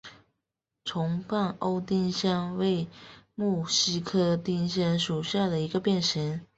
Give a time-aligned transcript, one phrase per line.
[0.83, 2.87] 重瓣欧丁香为
[3.35, 6.41] 木犀科丁香属下的一个变型。